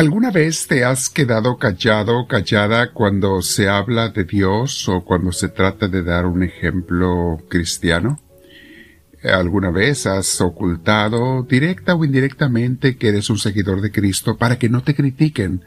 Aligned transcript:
¿Alguna 0.00 0.30
vez 0.30 0.66
te 0.66 0.82
has 0.82 1.10
quedado 1.10 1.58
callado 1.58 2.20
o 2.20 2.26
callada 2.26 2.90
cuando 2.94 3.42
se 3.42 3.68
habla 3.68 4.08
de 4.08 4.24
Dios 4.24 4.88
o 4.88 5.04
cuando 5.04 5.30
se 5.30 5.50
trata 5.50 5.88
de 5.88 6.02
dar 6.02 6.24
un 6.24 6.42
ejemplo 6.42 7.36
cristiano? 7.50 8.18
¿Alguna 9.22 9.70
vez 9.70 10.06
has 10.06 10.40
ocultado, 10.40 11.42
directa 11.42 11.94
o 11.94 12.02
indirectamente, 12.06 12.96
que 12.96 13.08
eres 13.08 13.28
un 13.28 13.36
seguidor 13.36 13.82
de 13.82 13.92
Cristo 13.92 14.38
para 14.38 14.58
que 14.58 14.70
no 14.70 14.82
te 14.82 14.94
critiquen, 14.94 15.66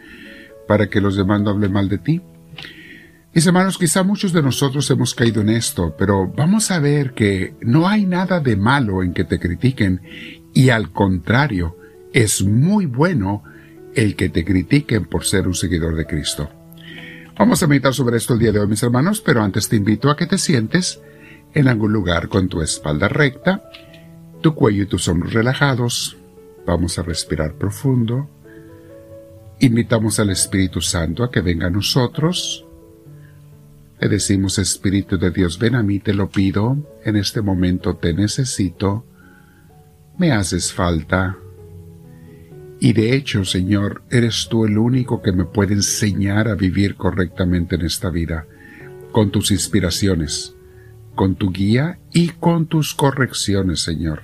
para 0.67 0.89
que 0.89 0.99
los 0.99 1.15
demás 1.15 1.39
no 1.39 1.51
hablen 1.51 1.71
mal 1.71 1.87
de 1.87 1.99
ti? 1.99 2.23
Mis 3.35 3.45
hermanos, 3.45 3.77
quizá 3.77 4.01
muchos 4.01 4.33
de 4.33 4.41
nosotros 4.41 4.89
hemos 4.89 5.13
caído 5.13 5.41
en 5.41 5.49
esto, 5.49 5.95
pero 5.95 6.27
vamos 6.27 6.71
a 6.71 6.79
ver 6.79 7.13
que 7.13 7.53
no 7.61 7.87
hay 7.87 8.07
nada 8.07 8.39
de 8.39 8.55
malo 8.55 9.03
en 9.03 9.13
que 9.13 9.25
te 9.25 9.39
critiquen 9.39 10.01
y 10.55 10.69
al 10.69 10.91
contrario, 10.91 11.77
es 12.13 12.41
muy 12.41 12.87
bueno 12.87 13.43
el 13.95 14.15
que 14.15 14.29
te 14.29 14.43
critiquen 14.43 15.05
por 15.05 15.25
ser 15.25 15.47
un 15.47 15.53
seguidor 15.53 15.95
de 15.95 16.05
Cristo. 16.05 16.49
Vamos 17.37 17.63
a 17.63 17.67
meditar 17.67 17.93
sobre 17.93 18.17
esto 18.17 18.33
el 18.33 18.39
día 18.39 18.51
de 18.51 18.59
hoy, 18.59 18.67
mis 18.67 18.83
hermanos, 18.83 19.21
pero 19.21 19.41
antes 19.41 19.67
te 19.67 19.75
invito 19.75 20.09
a 20.09 20.15
que 20.15 20.27
te 20.27 20.37
sientes 20.37 21.01
en 21.53 21.67
algún 21.67 21.91
lugar 21.91 22.29
con 22.29 22.47
tu 22.47 22.61
espalda 22.61 23.07
recta, 23.07 23.69
tu 24.41 24.53
cuello 24.53 24.83
y 24.83 24.87
tus 24.87 25.07
hombros 25.07 25.33
relajados. 25.33 26.17
Vamos 26.65 26.97
a 26.99 27.03
respirar 27.03 27.55
profundo. 27.55 28.29
Invitamos 29.59 30.19
al 30.19 30.29
Espíritu 30.29 30.81
Santo 30.81 31.23
a 31.23 31.31
que 31.31 31.41
venga 31.41 31.67
a 31.67 31.71
nosotros. 31.71 32.65
Le 33.99 34.09
decimos, 34.09 34.59
Espíritu 34.59 35.17
de 35.17 35.31
Dios, 35.31 35.57
ven 35.57 35.75
a 35.75 35.83
mí, 35.83 35.99
te 35.99 36.13
lo 36.13 36.29
pido, 36.29 36.77
en 37.03 37.15
este 37.15 37.41
momento 37.41 37.95
te 37.95 38.13
necesito, 38.13 39.05
me 40.17 40.31
haces 40.31 40.73
falta, 40.73 41.37
y 42.83 42.91
de 42.91 43.15
hecho, 43.15 43.45
Señor, 43.45 44.03
eres 44.09 44.49
tú 44.49 44.65
el 44.65 44.77
único 44.77 45.21
que 45.21 45.31
me 45.31 45.45
puede 45.45 45.73
enseñar 45.73 46.49
a 46.49 46.55
vivir 46.55 46.95
correctamente 46.97 47.75
en 47.75 47.83
esta 47.83 48.09
vida, 48.09 48.45
con 49.13 49.31
tus 49.31 49.51
inspiraciones, 49.51 50.53
con 51.15 51.35
tu 51.35 51.49
guía 51.49 51.99
y 52.11 52.27
con 52.27 52.65
tus 52.65 52.93
correcciones, 52.93 53.79
Señor, 53.79 54.23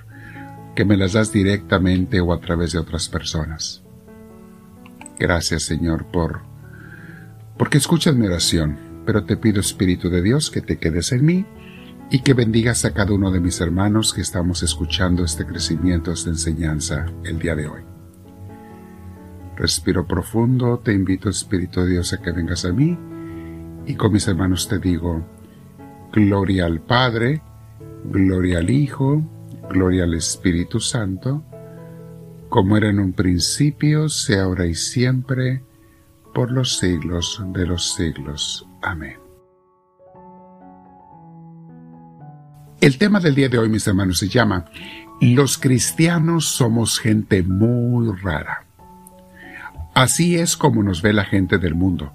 que 0.75 0.83
me 0.83 0.97
las 0.97 1.13
das 1.13 1.31
directamente 1.31 2.19
o 2.19 2.33
a 2.33 2.41
través 2.41 2.73
de 2.73 2.79
otras 2.79 3.07
personas. 3.07 3.81
Gracias, 5.17 5.63
Señor, 5.63 6.07
por 6.11 6.41
porque 7.57 7.77
escuchas 7.77 8.13
mi 8.17 8.27
oración, 8.27 8.77
pero 9.05 9.23
te 9.23 9.37
pido, 9.37 9.61
Espíritu 9.61 10.09
de 10.09 10.21
Dios, 10.21 10.51
que 10.51 10.59
te 10.59 10.79
quedes 10.79 11.13
en 11.13 11.25
mí 11.25 11.45
y 12.11 12.23
que 12.23 12.33
bendigas 12.33 12.83
a 12.83 12.93
cada 12.93 13.13
uno 13.13 13.31
de 13.31 13.39
mis 13.39 13.61
hermanos 13.61 14.13
que 14.13 14.19
estamos 14.19 14.63
escuchando 14.63 15.23
este 15.23 15.45
crecimiento, 15.45 16.11
esta 16.11 16.29
enseñanza 16.29 17.05
el 17.23 17.39
día 17.39 17.55
de 17.55 17.67
hoy. 17.69 17.98
Respiro 19.59 20.07
profundo, 20.07 20.79
te 20.79 20.93
invito 20.93 21.27
Espíritu 21.27 21.81
de 21.81 21.89
Dios 21.89 22.13
a 22.13 22.21
que 22.21 22.31
vengas 22.31 22.63
a 22.63 22.71
mí 22.71 22.97
y 23.85 23.95
con 23.95 24.13
mis 24.13 24.25
hermanos 24.25 24.69
te 24.69 24.79
digo, 24.79 25.25
gloria 26.13 26.65
al 26.65 26.79
Padre, 26.79 27.41
gloria 28.05 28.59
al 28.59 28.69
Hijo, 28.69 29.21
gloria 29.69 30.05
al 30.05 30.13
Espíritu 30.13 30.79
Santo, 30.79 31.43
como 32.47 32.77
era 32.77 32.89
en 32.89 32.99
un 32.99 33.11
principio, 33.11 34.07
sea 34.07 34.43
ahora 34.43 34.65
y 34.65 34.75
siempre, 34.75 35.65
por 36.33 36.51
los 36.51 36.77
siglos 36.77 37.43
de 37.51 37.65
los 37.67 37.95
siglos. 37.95 38.65
Amén. 38.81 39.17
El 42.79 42.97
tema 42.97 43.19
del 43.19 43.35
día 43.35 43.49
de 43.49 43.57
hoy, 43.57 43.67
mis 43.67 43.85
hermanos, 43.85 44.19
se 44.19 44.29
llama 44.29 44.65
Los 45.19 45.57
cristianos 45.57 46.45
somos 46.45 46.97
gente 46.97 47.43
muy 47.43 48.15
rara. 48.21 48.68
Así 49.99 50.37
es 50.37 50.55
como 50.55 50.81
nos 50.81 51.01
ve 51.01 51.11
la 51.11 51.25
gente 51.25 51.57
del 51.57 51.75
mundo. 51.75 52.13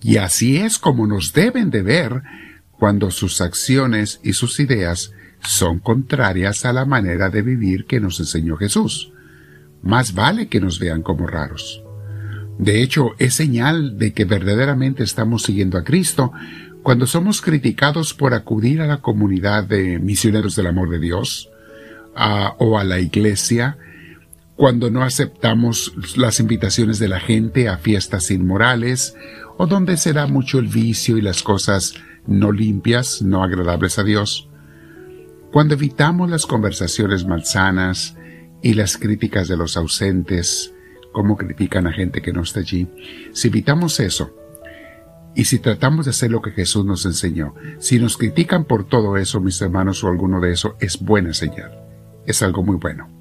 Y 0.00 0.18
así 0.18 0.58
es 0.58 0.78
como 0.78 1.08
nos 1.08 1.32
deben 1.32 1.70
de 1.70 1.82
ver 1.82 2.22
cuando 2.70 3.10
sus 3.10 3.40
acciones 3.40 4.20
y 4.22 4.34
sus 4.34 4.60
ideas 4.60 5.12
son 5.40 5.80
contrarias 5.80 6.64
a 6.64 6.72
la 6.72 6.84
manera 6.84 7.28
de 7.28 7.42
vivir 7.42 7.86
que 7.86 7.98
nos 7.98 8.20
enseñó 8.20 8.56
Jesús. 8.56 9.10
Más 9.82 10.14
vale 10.14 10.46
que 10.46 10.60
nos 10.60 10.78
vean 10.78 11.02
como 11.02 11.26
raros. 11.26 11.82
De 12.56 12.80
hecho, 12.84 13.16
es 13.18 13.34
señal 13.34 13.98
de 13.98 14.12
que 14.12 14.24
verdaderamente 14.24 15.02
estamos 15.02 15.42
siguiendo 15.42 15.78
a 15.78 15.82
Cristo 15.82 16.30
cuando 16.84 17.08
somos 17.08 17.42
criticados 17.42 18.14
por 18.14 18.32
acudir 18.32 18.80
a 18.80 18.86
la 18.86 18.98
comunidad 18.98 19.64
de 19.64 19.98
misioneros 19.98 20.54
del 20.54 20.68
amor 20.68 20.88
de 20.90 21.00
Dios, 21.00 21.50
o 22.58 22.78
a 22.78 22.84
la 22.84 23.00
iglesia, 23.00 23.76
cuando 24.56 24.90
no 24.90 25.02
aceptamos 25.02 25.92
las 26.16 26.40
invitaciones 26.40 26.98
de 26.98 27.08
la 27.08 27.20
gente 27.20 27.68
a 27.68 27.76
fiestas 27.76 28.30
inmorales, 28.30 29.14
o 29.58 29.66
donde 29.66 29.96
se 29.96 30.12
da 30.12 30.26
mucho 30.26 30.58
el 30.58 30.68
vicio 30.68 31.18
y 31.18 31.22
las 31.22 31.42
cosas 31.42 31.94
no 32.26 32.52
limpias, 32.52 33.22
no 33.22 33.42
agradables 33.42 33.98
a 33.98 34.02
Dios, 34.02 34.48
cuando 35.52 35.74
evitamos 35.74 36.28
las 36.30 36.46
conversaciones 36.46 37.26
malsanas 37.26 38.16
y 38.62 38.74
las 38.74 38.96
críticas 38.96 39.48
de 39.48 39.56
los 39.56 39.76
ausentes, 39.76 40.72
como 41.12 41.36
critican 41.36 41.86
a 41.86 41.92
gente 41.92 42.20
que 42.20 42.32
no 42.32 42.42
está 42.42 42.60
allí, 42.60 42.88
si 43.32 43.48
evitamos 43.48 44.00
eso, 44.00 44.34
y 45.34 45.44
si 45.44 45.58
tratamos 45.58 46.06
de 46.06 46.10
hacer 46.10 46.30
lo 46.30 46.40
que 46.40 46.50
Jesús 46.50 46.86
nos 46.86 47.04
enseñó, 47.04 47.54
si 47.78 47.98
nos 47.98 48.16
critican 48.16 48.64
por 48.64 48.88
todo 48.88 49.18
eso, 49.18 49.38
mis 49.38 49.60
hermanos, 49.60 50.02
o 50.02 50.08
alguno 50.08 50.40
de 50.40 50.52
eso, 50.52 50.76
es 50.80 50.98
buena 50.98 51.34
señal. 51.34 51.78
Es 52.26 52.42
algo 52.42 52.62
muy 52.62 52.76
bueno. 52.76 53.15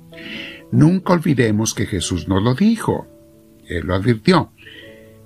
Nunca 0.75 1.13
olvidemos 1.13 1.73
que 1.73 1.85
Jesús 1.85 2.27
nos 2.27 2.43
lo 2.43 2.53
dijo. 2.53 3.07
Él 3.65 3.87
lo 3.87 3.95
advirtió. 3.95 4.51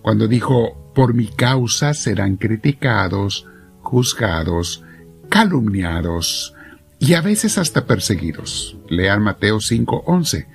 Cuando 0.03 0.27
dijo, 0.27 0.91
por 0.93 1.15
mi 1.15 1.25
causa 1.25 1.95
serán 1.95 2.35
criticados, 2.35 3.47
juzgados, 3.81 4.83
calumniados 5.27 6.53
y 6.99 7.15
a 7.15 7.21
veces 7.21 7.57
hasta 7.57 7.87
perseguidos. 7.87 8.77
Lean 8.89 9.23
Mateo 9.23 9.59
5:11 9.59 10.47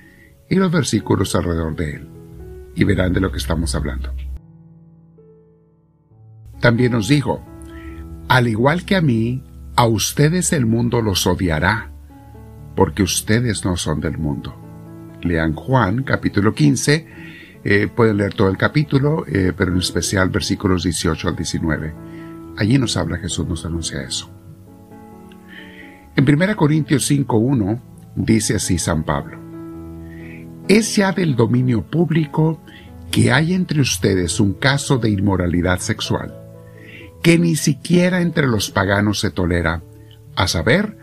y 0.49 0.55
los 0.55 0.71
versículos 0.71 1.35
alrededor 1.35 1.75
de 1.75 1.95
él 1.95 2.07
y 2.73 2.85
verán 2.85 3.11
de 3.11 3.19
lo 3.19 3.33
que 3.33 3.39
estamos 3.39 3.75
hablando. 3.75 4.13
También 6.61 6.93
nos 6.93 7.09
dijo, 7.09 7.43
al 8.29 8.47
igual 8.47 8.85
que 8.85 8.95
a 8.95 9.01
mí, 9.01 9.43
a 9.75 9.87
ustedes 9.87 10.53
el 10.53 10.65
mundo 10.65 11.01
los 11.01 11.27
odiará, 11.27 11.91
porque 12.77 13.03
ustedes 13.03 13.65
no 13.65 13.75
son 13.75 13.99
del 13.99 14.17
mundo 14.17 14.61
lean 15.25 15.53
Juan 15.53 16.03
capítulo 16.03 16.53
15, 16.53 17.07
eh, 17.63 17.87
pueden 17.93 18.17
leer 18.17 18.33
todo 18.33 18.49
el 18.49 18.57
capítulo, 18.57 19.25
eh, 19.27 19.51
pero 19.55 19.71
en 19.71 19.79
especial 19.79 20.29
versículos 20.29 20.83
18 20.83 21.29
al 21.29 21.35
19. 21.35 21.93
Allí 22.57 22.77
nos 22.77 22.95
habla 22.95 23.17
Jesús, 23.17 23.47
nos 23.47 23.65
anuncia 23.65 24.01
eso. 24.01 24.29
En 26.15 26.23
1 26.23 26.55
Corintios 26.55 27.09
5.1 27.09 27.81
dice 28.15 28.55
así 28.55 28.77
San 28.77 29.03
Pablo, 29.03 29.37
es 30.67 30.95
ya 30.95 31.11
del 31.11 31.35
dominio 31.35 31.83
público 31.83 32.61
que 33.11 33.31
hay 33.31 33.53
entre 33.53 33.81
ustedes 33.81 34.39
un 34.39 34.53
caso 34.53 34.97
de 34.97 35.09
inmoralidad 35.09 35.79
sexual, 35.79 36.33
que 37.21 37.37
ni 37.37 37.55
siquiera 37.55 38.21
entre 38.21 38.47
los 38.47 38.69
paganos 38.71 39.19
se 39.19 39.31
tolera, 39.31 39.83
a 40.35 40.47
saber, 40.47 40.97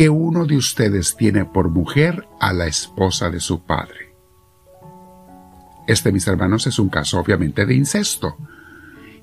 que 0.00 0.08
uno 0.08 0.46
de 0.46 0.56
ustedes 0.56 1.14
tiene 1.14 1.44
por 1.44 1.68
mujer 1.68 2.26
a 2.40 2.54
la 2.54 2.66
esposa 2.66 3.28
de 3.28 3.38
su 3.38 3.64
padre. 3.64 4.14
Este, 5.86 6.10
mis 6.10 6.26
hermanos, 6.26 6.66
es 6.66 6.78
un 6.78 6.88
caso 6.88 7.20
obviamente 7.20 7.66
de 7.66 7.74
incesto. 7.74 8.38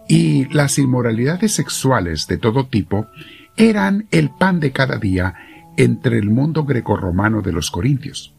Y 0.07 0.45
las 0.53 0.77
inmoralidades 0.77 1.53
sexuales 1.53 2.27
de 2.27 2.37
todo 2.37 2.67
tipo 2.67 3.07
eran 3.55 4.07
el 4.11 4.29
pan 4.29 4.59
de 4.59 4.71
cada 4.71 4.99
día 4.99 5.33
entre 5.77 6.19
el 6.19 6.29
mundo 6.29 6.63
grecorromano 6.63 7.41
de 7.41 7.53
los 7.53 7.71
corintios. 7.71 8.35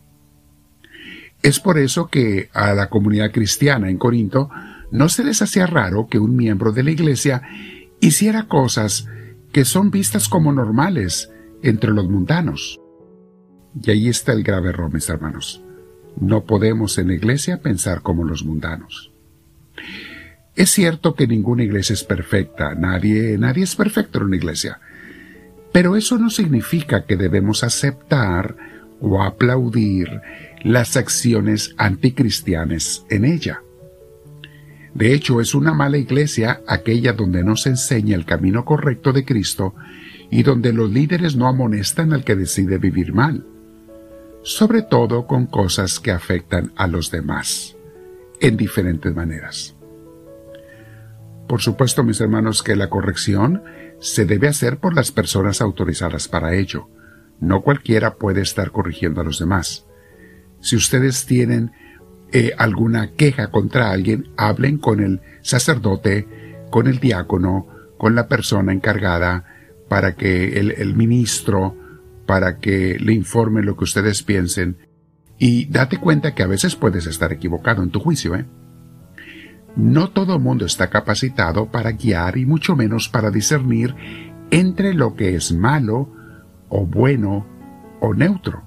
Es 1.42 1.58
por 1.58 1.76
eso 1.76 2.06
que 2.06 2.50
a 2.54 2.72
la 2.72 2.88
comunidad 2.88 3.32
cristiana 3.32 3.90
en 3.90 3.98
Corinto 3.98 4.48
no 4.92 5.08
se 5.08 5.24
les 5.24 5.42
hacía 5.42 5.66
raro 5.66 6.06
que 6.06 6.20
un 6.20 6.36
miembro 6.36 6.70
de 6.70 6.84
la 6.84 6.92
iglesia 6.92 7.42
hiciera 7.98 8.46
cosas 8.46 9.08
que 9.50 9.64
son 9.64 9.90
vistas 9.90 10.28
como 10.28 10.52
normales 10.52 11.32
entre 11.62 11.92
los 11.92 12.08
mundanos. 12.08 12.80
Y 13.80 13.90
ahí 13.90 14.08
está 14.08 14.32
el 14.32 14.42
grave 14.42 14.70
error, 14.70 14.92
mis 14.92 15.08
hermanos. 15.08 15.62
No 16.20 16.44
podemos 16.44 16.98
en 16.98 17.08
la 17.08 17.14
iglesia 17.14 17.60
pensar 17.60 18.02
como 18.02 18.24
los 18.24 18.44
mundanos. 18.44 19.12
Es 20.56 20.70
cierto 20.70 21.14
que 21.14 21.28
ninguna 21.28 21.62
iglesia 21.62 21.94
es 21.94 22.02
perfecta, 22.02 22.74
nadie, 22.74 23.38
nadie 23.38 23.62
es 23.62 23.76
perfecto 23.76 24.18
en 24.18 24.24
una 24.24 24.36
iglesia. 24.36 24.80
Pero 25.72 25.94
eso 25.94 26.18
no 26.18 26.30
significa 26.30 27.04
que 27.04 27.16
debemos 27.16 27.62
aceptar 27.62 28.56
o 29.00 29.22
aplaudir 29.22 30.20
las 30.64 30.96
acciones 30.96 31.74
anticristianas 31.76 33.04
en 33.10 33.24
ella. 33.24 33.62
De 34.94 35.14
hecho, 35.14 35.40
es 35.40 35.54
una 35.54 35.74
mala 35.74 35.98
iglesia 35.98 36.60
aquella 36.66 37.12
donde 37.12 37.44
no 37.44 37.54
se 37.54 37.68
enseña 37.68 38.16
el 38.16 38.24
camino 38.24 38.64
correcto 38.64 39.12
de 39.12 39.24
Cristo 39.24 39.74
y 40.30 40.42
donde 40.42 40.72
los 40.72 40.90
líderes 40.90 41.36
no 41.36 41.46
amonestan 41.46 42.12
al 42.12 42.24
que 42.24 42.36
decide 42.36 42.78
vivir 42.78 43.12
mal, 43.12 43.46
sobre 44.42 44.82
todo 44.82 45.26
con 45.26 45.46
cosas 45.46 46.00
que 46.00 46.10
afectan 46.10 46.72
a 46.76 46.86
los 46.86 47.10
demás. 47.10 47.74
en 48.40 48.56
diferentes 48.56 49.12
maneras. 49.12 49.74
Por 51.48 51.60
supuesto, 51.60 52.04
mis 52.04 52.20
hermanos, 52.20 52.62
que 52.62 52.76
la 52.76 52.88
corrección 52.88 53.64
se 53.98 54.26
debe 54.26 54.46
hacer 54.46 54.78
por 54.78 54.94
las 54.94 55.10
personas 55.10 55.60
autorizadas 55.60 56.28
para 56.28 56.54
ello. 56.54 56.88
No 57.40 57.62
cualquiera 57.62 58.14
puede 58.14 58.42
estar 58.42 58.70
corrigiendo 58.70 59.20
a 59.20 59.24
los 59.24 59.40
demás. 59.40 59.86
Si 60.60 60.76
ustedes 60.76 61.26
tienen 61.26 61.72
eh, 62.32 62.52
alguna 62.58 63.12
queja 63.12 63.50
contra 63.50 63.90
alguien, 63.90 64.28
hablen 64.36 64.78
con 64.78 65.00
el 65.00 65.20
sacerdote, 65.40 66.28
con 66.70 66.86
el 66.86 67.00
diácono, 67.00 67.66
con 67.96 68.14
la 68.14 68.28
persona 68.28 68.72
encargada, 68.72 69.46
para 69.88 70.14
que 70.14 70.58
el, 70.58 70.94
ministro, 70.94 71.76
para 72.26 72.58
que 72.58 72.96
le 72.98 73.12
informe 73.12 73.62
lo 73.62 73.76
que 73.76 73.84
ustedes 73.84 74.22
piensen. 74.22 74.76
Y 75.38 75.66
date 75.66 75.98
cuenta 75.98 76.34
que 76.34 76.42
a 76.42 76.46
veces 76.46 76.76
puedes 76.76 77.06
estar 77.06 77.32
equivocado 77.32 77.82
en 77.82 77.90
tu 77.90 78.00
juicio, 78.00 78.34
¿eh? 78.34 78.46
No 79.76 80.10
todo 80.10 80.34
el 80.34 80.40
mundo 80.40 80.66
está 80.66 80.90
capacitado 80.90 81.70
para 81.70 81.92
guiar 81.92 82.36
y 82.36 82.46
mucho 82.46 82.74
menos 82.74 83.08
para 83.08 83.30
discernir 83.30 83.94
entre 84.50 84.94
lo 84.94 85.14
que 85.14 85.36
es 85.36 85.52
malo 85.52 86.12
o 86.68 86.84
bueno 86.84 87.46
o 88.00 88.12
neutro. 88.12 88.64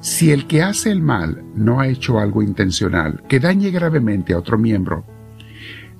Si 0.00 0.32
el 0.32 0.46
que 0.46 0.62
hace 0.62 0.90
el 0.90 1.00
mal 1.00 1.44
no 1.54 1.80
ha 1.80 1.86
hecho 1.86 2.18
algo 2.18 2.42
intencional 2.42 3.22
que 3.28 3.40
dañe 3.40 3.70
gravemente 3.70 4.34
a 4.34 4.38
otro 4.38 4.58
miembro, 4.58 5.06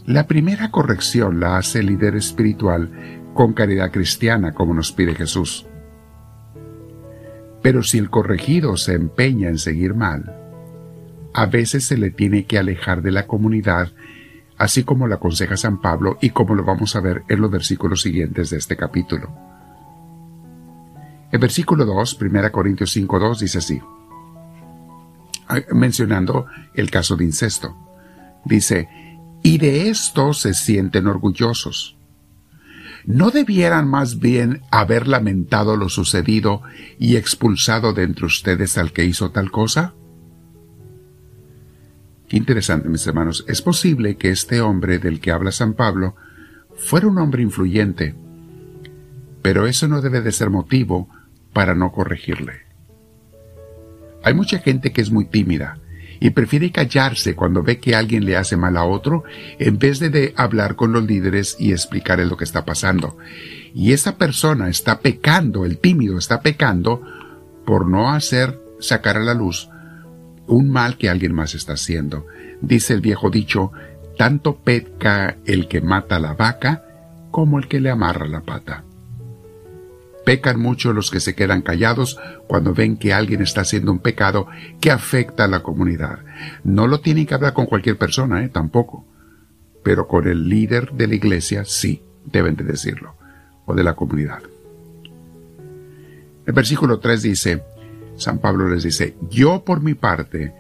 la 0.07 0.27
primera 0.27 0.71
corrección 0.71 1.39
la 1.41 1.57
hace 1.57 1.81
el 1.81 1.87
líder 1.87 2.17
espiritual 2.17 2.91
con 3.35 3.53
caridad 3.53 3.91
cristiana 3.91 4.53
como 4.53 4.75
nos 4.75 4.93
pide 4.93 5.15
Jesús. 5.15 5.67
Pero 7.63 7.83
si 7.83 7.99
el 7.99 8.11
corregido 8.11 8.77
se 8.77 8.95
empeña 8.95 9.49
en 9.49 9.59
seguir 9.59 9.95
mal, 9.95 10.37
a 11.33 11.47
veces 11.47 11.85
se 11.85 11.97
le 11.97 12.11
tiene 12.11 12.45
que 12.45 12.59
alejar 12.59 13.03
de 13.03 13.13
la 13.13 13.27
comunidad, 13.27 13.93
así 14.59 14.83
como 14.83 15.07
lo 15.07 15.15
aconseja 15.15 15.57
San 15.57 15.81
Pablo 15.81 16.19
y 16.21 16.31
como 16.31 16.55
lo 16.55 16.65
vamos 16.65 16.97
a 16.97 17.01
ver 17.01 17.23
en 17.29 17.41
los 17.41 17.51
versículos 17.51 18.03
siguientes 18.03 18.51
de 18.51 18.59
este 18.59 18.77
capítulo. 18.77 19.33
El 21.31 21.39
versículo 21.39 21.87
2, 21.87 22.19
1 22.21 22.53
Corintios 22.53 22.95
5.2 22.95 23.39
dice 23.39 23.59
así, 23.59 23.81
mencionando 25.73 26.47
el 26.75 26.91
caso 26.91 27.17
de 27.17 27.25
incesto. 27.25 27.77
Dice, 28.45 28.89
y 29.43 29.59
de 29.59 29.89
esto 29.89 30.33
se 30.33 30.55
sienten 30.55 31.07
orgullosos. 31.07 31.97
¿No 33.05 33.31
debieran 33.31 33.89
más 33.89 34.21
bien 34.21 34.63
haber 34.71 35.09
lamentado 35.09 35.77
lo 35.77 35.89
sucedido 35.89 36.63
y 36.99 37.17
expulsado 37.17 37.93
de 37.93 38.05
entre 38.05 38.27
ustedes 38.27 38.79
al 38.79 38.93
que 38.93 39.05
hizo 39.05 39.31
tal 39.31 39.51
cosa? 39.51 39.95
interesante, 42.31 42.89
mis 42.89 43.07
hermanos. 43.07 43.45
Es 43.47 43.61
posible 43.61 44.17
que 44.17 44.31
este 44.31 44.63
hombre 44.63 44.99
del 44.99 45.21
que 45.21 45.33
habla 45.33 45.53
San 45.53 45.75
Pablo 45.75 46.17
fuera 46.75 47.07
un 47.07 47.19
hombre 47.19 47.43
influyente, 47.43 48.15
pero 49.43 49.67
eso 49.67 49.87
no 49.87 50.01
debe 50.01 50.23
de 50.23 50.33
ser 50.33 50.49
motivo 50.49 51.11
para 51.53 51.75
no 51.75 51.93
corregirle. 51.93 52.63
Hay 54.25 54.33
mucha 54.33 54.61
gente 54.61 54.93
que 54.93 55.03
es 55.03 55.11
muy 55.11 55.27
tímida 55.27 55.79
y 56.23 56.31
prefiere 56.31 56.71
callarse 56.71 57.35
cuando 57.35 57.65
ve 57.65 57.81
que 57.81 57.97
alguien 57.97 58.25
le 58.25 58.37
hace 58.37 58.57
mal 58.57 58.77
a 58.77 58.85
otro 58.85 59.25
en 59.59 59.81
vez 59.81 59.99
de, 59.99 60.33
hablar 60.37 60.77
con 60.77 60.93
los 60.93 61.03
líderes 61.03 61.57
y 61.59 61.73
explicarles 61.73 62.29
lo 62.29 62.37
que 62.37 62.45
está 62.45 62.65
pasando. 62.65 63.19
Y 63.75 63.93
esa 63.93 64.17
persona 64.19 64.69
está 64.69 65.01
pecando, 65.01 65.65
el 65.65 65.79
tímido 65.79 66.17
está 66.17 66.41
pecando 66.41 67.03
por 67.67 67.89
no 67.89 68.13
hacer 68.13 68.61
sacar 68.79 69.17
a 69.17 69.25
la 69.25 69.35
luz 69.35 69.69
un 70.47 70.71
mal 70.71 70.97
que 70.97 71.11
alguien 71.11 71.35
más 71.35 71.57
está 71.57 71.73
haciendo. 71.73 72.25
Dice 72.61 72.95
el 72.95 73.01
viejo 73.01 73.29
dicho, 73.29 73.73
tanto 74.17 74.59
peca 74.59 75.39
el 75.45 75.67
que 75.67 75.81
mata 75.81 76.21
la 76.21 76.35
vaca 76.35 76.85
como 77.33 77.59
el 77.59 77.67
que 77.67 77.81
le 77.81 77.91
amarra 77.91 78.29
la 78.29 78.43
pata. 78.43 78.85
Pecan 80.25 80.61
mucho 80.61 80.93
los 80.93 81.11
que 81.11 81.21
se 81.21 81.35
quedan 81.35 81.63
callados 81.63 82.19
cuando 82.47 82.75
ven 82.75 82.97
que 82.97 83.13
alguien 83.13 83.43
está 83.43 83.63
haciendo 83.63 83.91
un 83.91 83.99
pecado 83.99 84.47
que 84.81 84.91
afecta 84.91 85.45
a 85.45 85.49
la 85.49 85.63
comunidad. 85.63 86.21
No 86.63 86.87
lo 86.87 87.01
tienen 87.01 87.27
que 87.27 87.35
hablar 87.35 87.55
con 87.55 87.67
cualquier 87.67 87.99
persona, 87.99 88.45
¿eh? 88.45 88.49
tampoco. 88.49 89.05
Pero 89.83 90.07
con 90.07 90.29
el 90.29 90.49
líder 90.49 90.93
de 90.93 91.09
la 91.09 91.15
iglesia 91.17 91.65
sí 91.65 92.03
deben 92.25 92.55
de 92.55 92.65
decirlo, 92.65 93.17
o 93.67 93.75
de 93.75 93.83
la 93.83 93.95
comunidad. 93.95 94.43
El 96.47 96.53
versículo 96.53 97.01
3 97.01 97.23
dice, 97.23 97.63
San 98.17 98.39
Pablo 98.39 98.69
les 98.69 98.85
dice, 98.85 99.17
yo 99.29 99.65
por 99.65 99.81
mi 99.81 99.95
parte, 99.95 100.53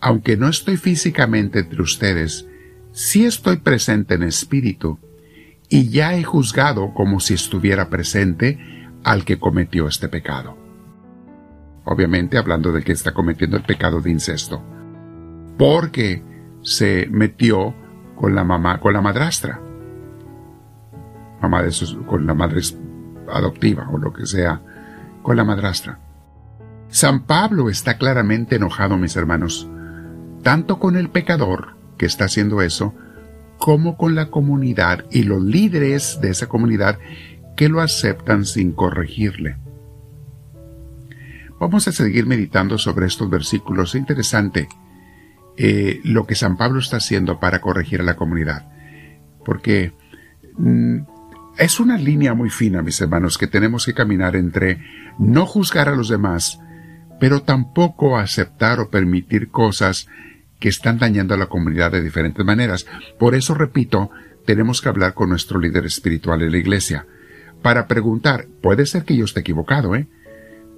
aunque 0.00 0.36
no 0.36 0.48
estoy 0.48 0.76
físicamente 0.76 1.60
entre 1.60 1.82
ustedes, 1.82 2.46
sí 2.92 3.24
estoy 3.24 3.56
presente 3.58 4.14
en 4.14 4.22
espíritu, 4.22 4.98
y 5.68 5.90
ya 5.90 6.16
he 6.16 6.24
juzgado 6.24 6.94
como 6.94 7.20
si 7.20 7.34
estuviera 7.34 7.90
presente 7.90 8.77
al 9.04 9.24
que 9.24 9.38
cometió 9.38 9.88
este 9.88 10.08
pecado. 10.08 10.56
Obviamente 11.84 12.38
hablando 12.38 12.72
del 12.72 12.84
que 12.84 12.92
está 12.92 13.12
cometiendo 13.12 13.56
el 13.56 13.62
pecado 13.62 14.00
de 14.00 14.10
incesto. 14.10 14.62
Porque 15.56 16.22
se 16.62 17.08
metió 17.10 17.74
con 18.14 18.34
la 18.34 18.44
mamá, 18.44 18.80
con 18.80 18.92
la 18.92 19.00
madrastra. 19.00 19.60
Mamá 21.40 21.62
de 21.62 21.70
sus, 21.70 21.96
con 22.06 22.26
la 22.26 22.34
madre 22.34 22.60
adoptiva 23.32 23.88
o 23.90 23.98
lo 23.98 24.12
que 24.12 24.26
sea, 24.26 24.60
con 25.22 25.36
la 25.36 25.44
madrastra. 25.44 25.98
San 26.88 27.24
Pablo 27.24 27.68
está 27.68 27.98
claramente 27.98 28.56
enojado, 28.56 28.96
mis 28.96 29.16
hermanos, 29.16 29.68
tanto 30.42 30.78
con 30.78 30.96
el 30.96 31.10
pecador 31.10 31.76
que 31.96 32.06
está 32.06 32.24
haciendo 32.24 32.62
eso, 32.62 32.94
como 33.58 33.96
con 33.96 34.14
la 34.14 34.30
comunidad 34.30 35.04
y 35.10 35.24
los 35.24 35.42
líderes 35.42 36.20
de 36.20 36.30
esa 36.30 36.48
comunidad 36.48 36.98
que 37.58 37.68
lo 37.68 37.80
aceptan 37.80 38.46
sin 38.46 38.70
corregirle. 38.70 39.56
Vamos 41.58 41.88
a 41.88 41.92
seguir 41.92 42.24
meditando 42.24 42.78
sobre 42.78 43.06
estos 43.06 43.28
versículos. 43.28 43.96
Es 43.96 44.00
interesante 44.00 44.68
eh, 45.56 46.00
lo 46.04 46.24
que 46.24 46.36
San 46.36 46.56
Pablo 46.56 46.78
está 46.78 46.98
haciendo 46.98 47.40
para 47.40 47.60
corregir 47.60 48.00
a 48.00 48.04
la 48.04 48.14
comunidad. 48.14 48.70
Porque 49.44 49.92
mm, 50.56 50.98
es 51.58 51.80
una 51.80 51.98
línea 51.98 52.32
muy 52.32 52.48
fina, 52.48 52.80
mis 52.80 53.00
hermanos, 53.00 53.36
que 53.36 53.48
tenemos 53.48 53.86
que 53.86 53.94
caminar 53.94 54.36
entre 54.36 54.78
no 55.18 55.44
juzgar 55.44 55.88
a 55.88 55.96
los 55.96 56.08
demás, 56.08 56.60
pero 57.18 57.42
tampoco 57.42 58.18
aceptar 58.18 58.78
o 58.78 58.88
permitir 58.88 59.50
cosas 59.50 60.06
que 60.60 60.68
están 60.68 60.98
dañando 60.98 61.34
a 61.34 61.38
la 61.38 61.46
comunidad 61.46 61.90
de 61.90 62.02
diferentes 62.02 62.46
maneras. 62.46 62.86
Por 63.18 63.34
eso, 63.34 63.54
repito, 63.54 64.12
tenemos 64.46 64.80
que 64.80 64.90
hablar 64.90 65.14
con 65.14 65.30
nuestro 65.30 65.58
líder 65.58 65.86
espiritual 65.86 66.42
en 66.42 66.52
la 66.52 66.58
iglesia, 66.58 67.04
para 67.62 67.86
preguntar, 67.86 68.46
puede 68.62 68.86
ser 68.86 69.04
que 69.04 69.16
yo 69.16 69.24
esté 69.24 69.40
equivocado, 69.40 69.94
¿eh? 69.94 70.08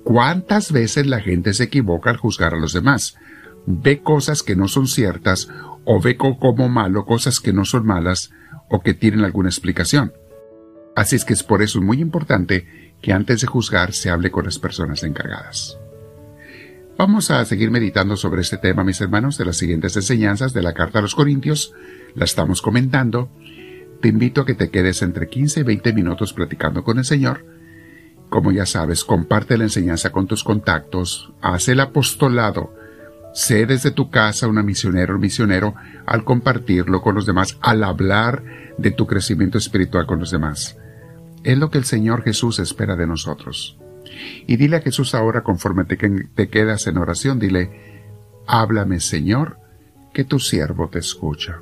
¿Cuántas 0.04 0.72
veces 0.72 1.06
la 1.06 1.20
gente 1.20 1.52
se 1.52 1.64
equivoca 1.64 2.10
al 2.10 2.16
juzgar 2.16 2.54
a 2.54 2.58
los 2.58 2.72
demás? 2.72 3.16
Ve 3.66 4.00
cosas 4.02 4.42
que 4.42 4.56
no 4.56 4.66
son 4.66 4.86
ciertas 4.86 5.48
o 5.84 6.00
ve 6.00 6.16
como 6.16 6.68
malo 6.68 7.04
cosas 7.04 7.40
que 7.40 7.52
no 7.52 7.64
son 7.64 7.86
malas 7.86 8.30
o 8.70 8.80
que 8.80 8.94
tienen 8.94 9.24
alguna 9.24 9.48
explicación. 9.48 10.12
Así 10.96 11.16
es 11.16 11.24
que 11.24 11.34
es 11.34 11.42
por 11.42 11.62
eso 11.62 11.80
muy 11.80 12.00
importante 12.00 12.94
que 13.02 13.12
antes 13.12 13.40
de 13.40 13.46
juzgar 13.46 13.92
se 13.92 14.10
hable 14.10 14.30
con 14.30 14.44
las 14.44 14.58
personas 14.58 15.02
encargadas. 15.02 15.78
Vamos 16.96 17.30
a 17.30 17.44
seguir 17.46 17.70
meditando 17.70 18.16
sobre 18.16 18.42
este 18.42 18.58
tema, 18.58 18.84
mis 18.84 19.00
hermanos, 19.00 19.38
de 19.38 19.46
las 19.46 19.56
siguientes 19.56 19.96
enseñanzas 19.96 20.52
de 20.52 20.62
la 20.62 20.74
carta 20.74 20.98
a 20.98 21.02
los 21.02 21.14
Corintios. 21.14 21.72
La 22.14 22.24
estamos 22.24 22.60
comentando. 22.60 23.30
Te 24.00 24.08
invito 24.08 24.40
a 24.40 24.46
que 24.46 24.54
te 24.54 24.70
quedes 24.70 25.02
entre 25.02 25.28
15 25.28 25.60
y 25.60 25.62
20 25.62 25.92
minutos 25.92 26.32
platicando 26.32 26.82
con 26.82 26.98
el 26.98 27.04
Señor. 27.04 27.44
Como 28.30 28.50
ya 28.50 28.64
sabes, 28.64 29.04
comparte 29.04 29.58
la 29.58 29.64
enseñanza 29.64 30.10
con 30.10 30.26
tus 30.26 30.42
contactos, 30.42 31.32
haz 31.42 31.68
el 31.68 31.80
apostolado, 31.80 32.72
sé 33.34 33.66
desde 33.66 33.90
tu 33.90 34.08
casa 34.08 34.48
una 34.48 34.62
misionera 34.62 35.14
o 35.14 35.18
misionero 35.18 35.74
al 36.06 36.24
compartirlo 36.24 37.02
con 37.02 37.14
los 37.14 37.26
demás, 37.26 37.58
al 37.60 37.84
hablar 37.84 38.42
de 38.78 38.90
tu 38.90 39.06
crecimiento 39.06 39.58
espiritual 39.58 40.06
con 40.06 40.20
los 40.20 40.30
demás. 40.30 40.78
Es 41.42 41.58
lo 41.58 41.70
que 41.70 41.78
el 41.78 41.84
Señor 41.84 42.22
Jesús 42.22 42.58
espera 42.58 42.96
de 42.96 43.06
nosotros. 43.06 43.78
Y 44.46 44.56
dile 44.56 44.76
a 44.76 44.80
Jesús 44.80 45.14
ahora, 45.14 45.42
conforme 45.42 45.84
te, 45.84 45.96
te 45.96 46.48
quedas 46.48 46.86
en 46.86 46.96
oración, 46.96 47.38
dile, 47.38 48.02
háblame 48.46 49.00
Señor, 49.00 49.58
que 50.14 50.24
tu 50.24 50.38
siervo 50.38 50.88
te 50.88 51.00
escucha. 51.00 51.60